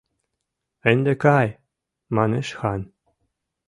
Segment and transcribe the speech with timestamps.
[0.91, 1.47] —Ынде кай!—
[2.15, 2.81] манеш хан.